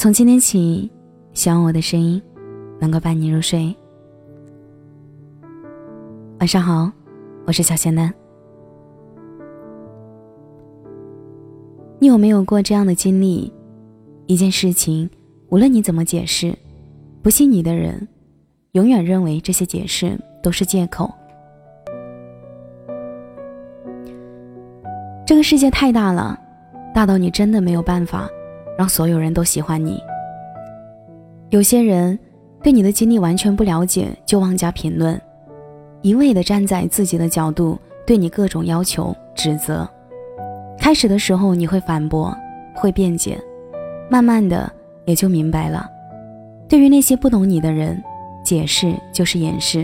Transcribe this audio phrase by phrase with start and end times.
[0.00, 0.90] 从今天起，
[1.34, 2.22] 希望我的声音
[2.80, 3.76] 能够伴你入睡。
[6.38, 6.90] 晚上好，
[7.44, 8.10] 我是小仙丹。
[11.98, 13.52] 你有没有过这样的经历？
[14.24, 15.06] 一件事情，
[15.50, 16.56] 无论你怎么解释，
[17.20, 18.08] 不信你的人，
[18.72, 21.12] 永远认为这些解释都是借口。
[25.26, 26.40] 这个世界太大了，
[26.94, 28.30] 大到你真的没有办法
[28.80, 30.02] 让所有人都喜欢你。
[31.50, 32.18] 有些人
[32.62, 35.20] 对你的经历完全不了解，就妄加评论，
[36.00, 39.86] 一味的站在自己的角度对你各种要求、指责。
[40.78, 42.34] 开始的时候你会反驳，
[42.74, 43.38] 会辩解，
[44.08, 44.72] 慢慢的
[45.04, 45.86] 也就明白了。
[46.66, 48.02] 对于那些不懂你的人，
[48.42, 49.82] 解释就是掩饰；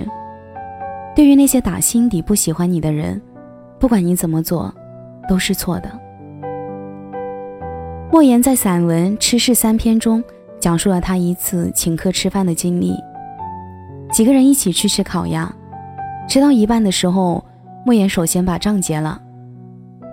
[1.14, 3.20] 对于那些打心底不喜欢你的人，
[3.78, 4.74] 不管你怎么做。
[5.28, 5.90] 都是错的。
[8.10, 10.22] 莫言在散文《吃事三篇》中
[10.60, 12.94] 讲述了他一次请客吃饭的经历。
[14.12, 15.52] 几个人一起去吃烤鸭，
[16.28, 17.44] 吃到一半的时候，
[17.84, 19.20] 莫言首先把账结了。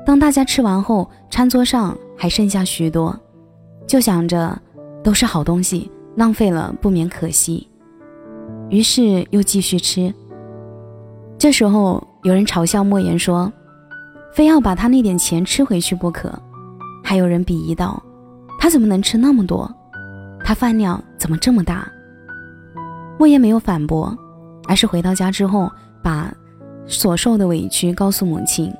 [0.06, 3.18] 当大家吃完后，餐桌上还剩下许多，
[3.88, 4.60] 就想着
[5.04, 7.70] 都是好东西，浪费了不免可惜，
[8.70, 10.14] 于是又继续吃。
[11.38, 13.52] 这时候有人嘲笑莫言说。
[14.36, 16.34] 非要把他那点钱吃回去不可，
[17.04, 18.02] 还有人鄙夷道
[18.58, 19.70] ：“他怎么能吃那么多？
[20.44, 21.88] 他饭量怎么这么大？”
[23.20, 24.18] 莫言没有反驳，
[24.68, 25.70] 而是回到家之后
[26.02, 26.34] 把
[26.88, 28.74] 所受的委屈告诉母亲。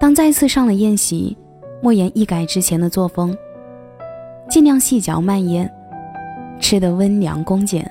[0.00, 1.36] 当再次上了宴席，
[1.82, 3.36] 莫言一改之前的作风，
[4.48, 5.70] 尽量细嚼慢咽，
[6.58, 7.88] 吃得温良恭俭。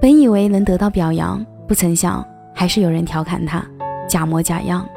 [0.00, 3.64] 本以为能得到表扬，不曾想还是有人调侃他。
[4.06, 4.88] 假模假样，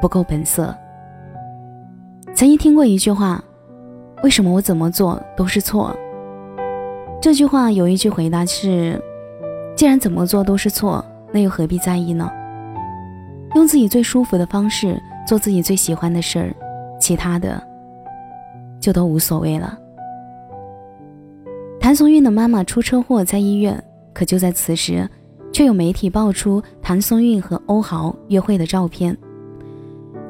[0.00, 0.74] 不够本色。
[2.34, 3.42] 曾经听过一句话
[4.22, 5.94] ：“为什么我怎么做都是错？”
[7.20, 9.00] 这句话有一句回答是
[9.76, 12.30] ：“既然怎么做都是错，那又何必在意呢？
[13.54, 16.54] 用自己最舒服的方式做自己最喜欢的事儿，
[16.98, 17.62] 其他的
[18.80, 19.78] 就都无所谓了。”
[21.78, 23.82] 谭松韵的妈妈出车祸在医院，
[24.14, 25.08] 可就在此时。
[25.52, 29.18] 却有媒体爆出谭松韵和欧豪约会的照片，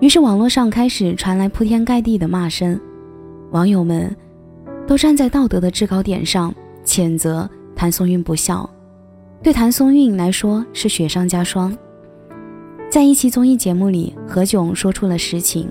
[0.00, 2.81] 于是网络上开始传来铺天盖地的骂声，
[3.50, 4.15] 网友们
[4.87, 8.69] 都站在道德的制高点上谴责谭松韵不孝，
[9.43, 11.77] 对谭松韵来说是雪上加霜。
[12.91, 15.71] 在一期综艺节目里，何炅说出了实情，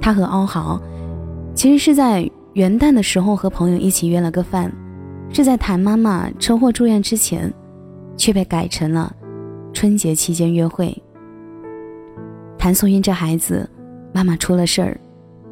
[0.00, 0.80] 他和欧豪
[1.54, 4.72] 其实是在元旦的时候和朋友一起约了个饭，
[5.30, 7.52] 是在谭妈妈车祸住院之前。
[8.16, 9.12] 却被改成了
[9.72, 10.96] 春节期间约会。
[12.64, 13.68] 谭松韵这孩子，
[14.10, 14.98] 妈妈出了事儿，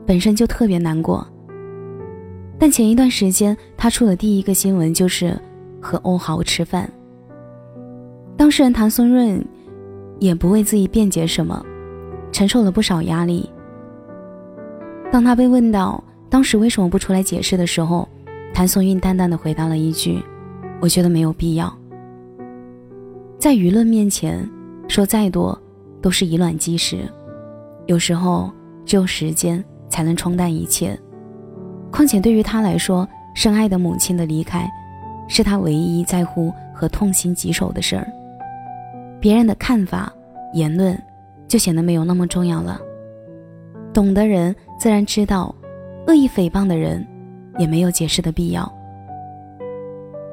[0.07, 1.23] 本身就特别难过。
[2.59, 5.39] 但前一段时间，他出的第一个新闻就是
[5.79, 6.91] 和欧豪吃饭。
[8.35, 9.47] 当事人谭松韵
[10.21, 11.63] 也不为自己辩解什么，
[12.33, 13.47] 承受了不少压力。
[15.13, 18.09] 当他被问到当时为什么不出来解释的时候，
[18.55, 20.19] 谭松韵淡淡的回答了一句
[20.81, 21.71] ：“我觉得没有必要。”
[23.39, 24.49] 在舆论面前，
[24.89, 25.62] 说再多
[26.03, 27.09] 都是以卵击石。
[27.87, 28.51] 有时候，
[28.85, 30.99] 只有时间才能冲淡一切。
[31.91, 34.69] 况且，对于他来说，深爱的母亲的离开，
[35.29, 38.07] 是他唯一在乎和痛心疾首的事儿。
[39.21, 40.13] 别人的看法、
[40.53, 41.01] 言论，
[41.47, 42.81] 就显得没有那么重要了。
[43.95, 45.55] 懂的人自然知道，
[46.07, 47.07] 恶意诽谤的人，
[47.59, 48.71] 也没有解释的必要。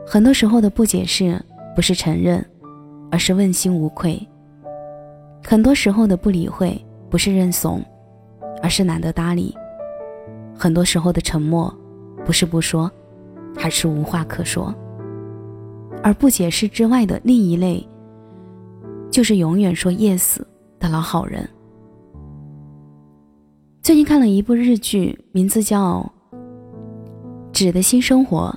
[0.07, 1.39] 很多时候的不解释，
[1.75, 2.43] 不是承认。
[3.11, 4.21] 而是问心无愧。
[5.43, 6.79] 很多时候的不理会，
[7.09, 7.81] 不是认怂，
[8.61, 9.55] 而是懒得搭理。
[10.55, 11.73] 很多时候的沉默，
[12.25, 12.91] 不是不说，
[13.63, 14.73] 而是无话可说。
[16.03, 17.85] 而不解释之外的另一类，
[19.09, 20.39] 就是永远说 yes
[20.79, 21.47] 的老好人。
[23.81, 26.09] 最近看了一部日剧，名字叫
[27.51, 28.55] 《纸的新生活》，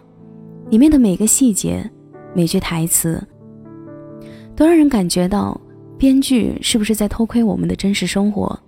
[0.71, 1.89] 里面的每个细节，
[2.35, 3.21] 每句台词。
[4.55, 5.59] 都让人感觉到，
[6.03, 8.59] 编剧是不是在偷窥我们的真实生活？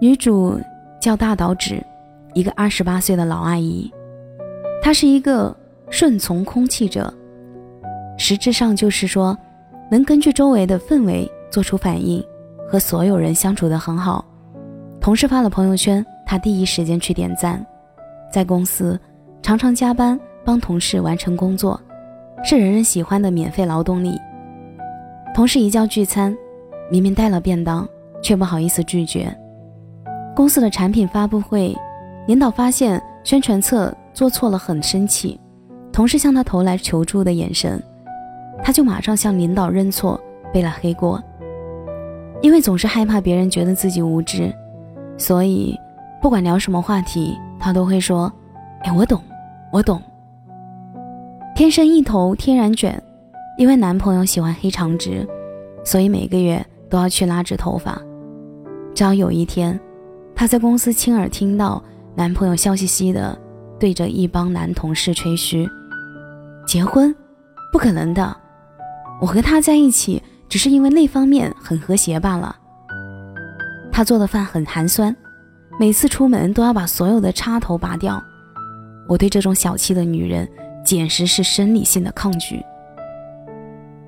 [0.00, 0.58] 女主
[0.98, 1.84] 叫大岛纸，
[2.32, 3.92] 一个二十八岁的老阿姨，
[4.82, 5.54] 她是一个
[5.90, 7.12] 顺从空气者，
[8.16, 9.36] 实质上就是说，
[9.90, 12.24] 能根据周围的氛围做出反应，
[12.66, 14.24] 和所有人相处的很好。
[14.98, 17.62] 同事发了朋友圈，她第一时间去点赞。
[18.32, 18.98] 在公司，
[19.42, 21.78] 常常加班帮同事完成工作。
[22.42, 24.18] 是人人喜欢的免费劳动力。
[25.36, 26.34] 同事一叫聚餐，
[26.90, 27.86] 明明带了便当，
[28.22, 29.30] 却不好意思拒绝。
[30.34, 31.76] 公司的产品发布会，
[32.26, 35.38] 领导发现宣传册做错了，很生气，
[35.92, 37.78] 同事向他投来求助的眼神，
[38.62, 40.18] 他就马上向领导认错，
[40.54, 41.22] 背了黑锅。
[42.40, 44.50] 因为总是害怕别人觉得自己无知，
[45.18, 45.78] 所以
[46.22, 48.32] 不管聊什么话题，他都会说
[48.84, 49.20] ：“哎，我懂，
[49.70, 50.00] 我懂。”
[51.54, 52.98] 天生一头天然卷，
[53.56, 55.26] 因为男朋友喜欢黑长直，
[55.84, 58.00] 所以每个月都要去拉直头发。
[58.94, 59.78] 只要有一天，
[60.34, 61.82] 她在公司亲耳听到
[62.14, 63.38] 男朋友笑嘻嘻的
[63.78, 65.68] 对着一帮男同事吹嘘
[66.66, 67.14] ：“结婚，
[67.72, 68.36] 不可能的，
[69.20, 72.54] 我和他在一起。”只是因为那方面很和谐罢了。
[73.90, 75.14] 他做的饭很寒酸，
[75.76, 78.22] 每次出门都要把所有的插头拔掉。
[79.08, 80.48] 我对这种小气的女人
[80.84, 82.64] 简直是生理性的抗拒。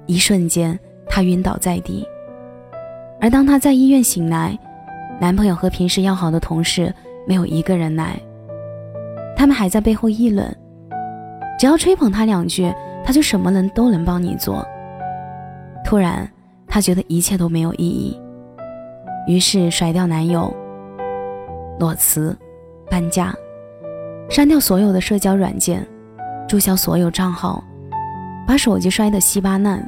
[0.09, 0.77] 一瞬间，
[1.07, 2.05] 她晕倒在地。
[3.21, 4.59] 而当她在医院醒来，
[5.21, 6.93] 男朋友和平时要好的同事
[7.27, 8.19] 没有一个人来。
[9.37, 10.53] 他们还在背后议论，
[11.59, 12.73] 只要吹捧他两句，
[13.05, 14.67] 他就什么人都能帮你做。
[15.85, 16.29] 突然，
[16.67, 18.21] 她觉得一切都没有意义，
[19.29, 20.53] 于是甩掉男友，
[21.79, 22.37] 裸辞，
[22.91, 23.33] 搬家，
[24.29, 25.87] 删掉所有的社交软件，
[26.49, 27.63] 注销所有账号，
[28.47, 29.81] 把手机摔得稀巴烂。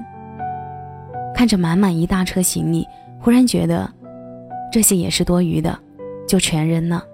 [1.35, 2.87] 看着满满一大车行李，
[3.19, 3.91] 忽然觉得
[4.73, 5.79] 这些也是多余的，
[6.29, 7.05] 就全扔了。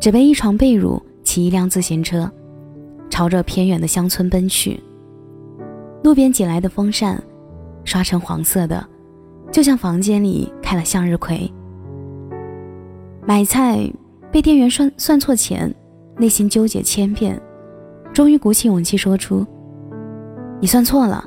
[0.00, 2.30] 只背一床被褥，骑一辆自行车，
[3.08, 4.80] 朝着偏远的乡村奔去。
[6.02, 7.22] 路边捡来的风扇，
[7.84, 8.84] 刷成黄色的，
[9.52, 11.48] 就像房间里开了向日葵。
[13.24, 13.88] 买菜
[14.32, 15.72] 被店员算算错钱，
[16.16, 17.40] 内心纠结千遍，
[18.12, 19.46] 终于鼓起勇气说出
[20.60, 21.24] ：“你算错了。”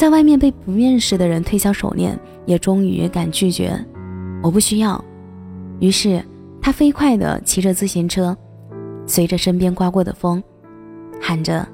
[0.00, 3.78] 在外面被不认识的人推销手链，也终于敢拒绝
[4.42, 5.04] ：“我不需要。”
[5.78, 6.24] 于是
[6.58, 8.34] 他飞快地骑着自行车，
[9.04, 10.42] 随着身边刮过的风，
[11.20, 11.68] 喊着。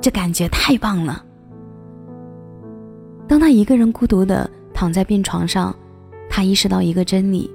[0.00, 1.24] 这感觉太棒了。
[3.28, 5.72] 当他一个人孤独的躺在病床上，
[6.28, 7.48] 他意识到一个真理：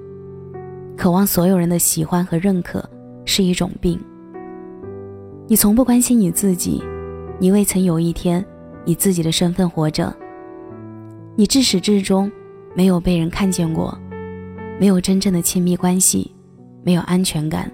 [0.95, 2.89] 渴望所有人的喜欢和认可
[3.25, 3.99] 是一种病。
[5.45, 6.81] 你从不关心你自己，
[7.37, 8.41] 你未曾有一天
[8.85, 10.15] 以自己的身份活着。
[11.35, 12.31] 你至始至终
[12.73, 13.97] 没有被人看见过，
[14.79, 16.31] 没有真正的亲密关系，
[16.83, 17.69] 没有安全感。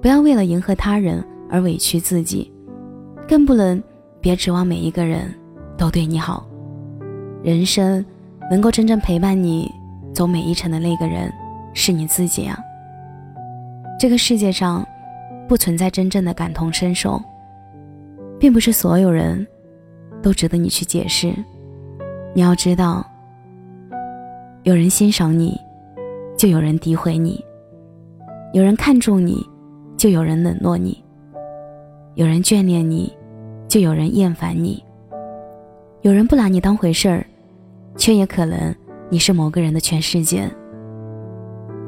[0.00, 2.50] 不要为了迎合他人而委屈自己。
[3.28, 3.82] 更不能，
[4.20, 5.34] 别指望每一个人
[5.76, 6.46] 都对你好。
[7.42, 8.04] 人生
[8.50, 9.70] 能够真正陪伴你
[10.14, 11.32] 走每一程的那个人，
[11.74, 12.56] 是你自己啊。
[13.98, 14.86] 这个世界上
[15.48, 17.20] 不存在真正的感同身受，
[18.38, 19.44] 并不是所有人
[20.22, 21.32] 都值得你去解释。
[22.34, 23.04] 你要知道，
[24.62, 25.58] 有人欣赏你，
[26.36, 27.42] 就有人诋毁你；
[28.52, 29.44] 有人看重你，
[29.96, 31.02] 就有人冷落你。
[32.14, 33.12] 有人眷恋你，
[33.68, 34.82] 就有人厌烦你；
[36.02, 37.26] 有人不拿你当回事儿，
[37.96, 38.74] 却也可能
[39.08, 40.50] 你是某个人的全世界。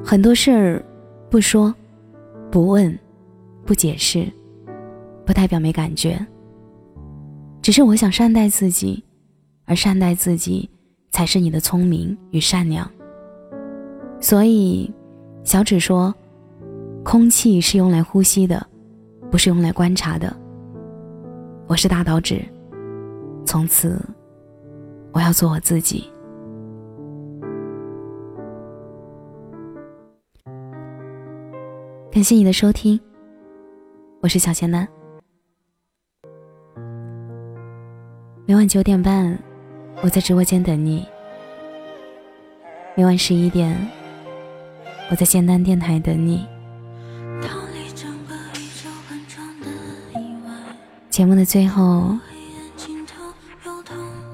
[0.04, 0.84] 很多事儿
[1.28, 1.74] 不说、
[2.50, 2.98] 不问、
[3.66, 4.26] 不解释，
[5.26, 6.18] 不代表没感觉。
[7.68, 9.04] 只是我想善待自己，
[9.66, 10.66] 而善待自己
[11.10, 12.90] 才是你的聪明与善良。
[14.22, 14.90] 所以，
[15.44, 16.14] 小指说
[17.04, 18.66] ：“空气是用来呼吸的。”
[19.30, 20.34] 不是用来观察的。
[21.66, 22.42] 我是大岛指，
[23.44, 24.02] 从此
[25.12, 26.10] 我要做我自己。
[32.10, 32.98] 感谢你的收听，
[34.22, 34.88] 我是小仙丹。
[38.50, 39.38] 每晚九点半，
[40.00, 41.04] 我在直播间等你；
[42.96, 43.76] 每晚十一点，
[45.10, 46.46] 我在仙丹电台等你。
[51.10, 52.16] 节目的最后，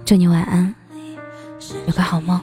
[0.04, 0.72] 祝你晚安，
[1.88, 2.40] 有个好梦。